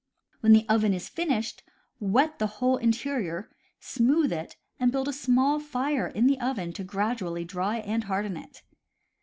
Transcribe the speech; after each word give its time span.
When 0.39 0.53
the 0.53 0.67
oven 0.67 0.95
is 0.95 1.07
finished, 1.07 1.61
wet 1.99 2.39
the 2.39 2.47
whole 2.57 2.77
interior, 2.77 3.51
smooth 3.79 4.33
it, 4.33 4.57
and 4.79 4.91
build 4.91 5.07
a 5.07 5.13
small 5.13 5.59
fire 5.59 6.07
in 6.07 6.25
the 6.25 6.39
oven 6.39 6.73
to 6.73 6.83
gradually 6.83 7.45
dry 7.45 7.77
and 7.77 8.05
harden 8.05 8.35
it. 8.35 8.63